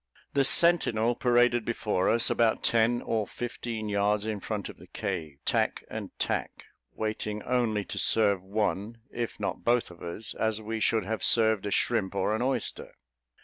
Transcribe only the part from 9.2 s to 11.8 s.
not both of us, as we should have served a